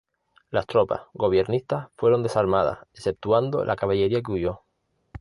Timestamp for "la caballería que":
3.63-4.31